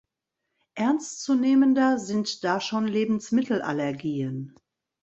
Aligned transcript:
Ernstzunehmender 0.73 1.99
sind 1.99 2.43
da 2.43 2.59
schon 2.59 2.87
Lebensmittelallergien. 2.87 4.55